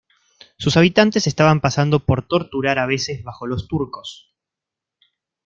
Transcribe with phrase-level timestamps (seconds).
[0.57, 4.33] Sus habitantes estaban pasando por torturar a veces bajo los turcos.